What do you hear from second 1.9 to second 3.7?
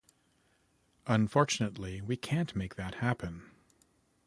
we can't make that happen.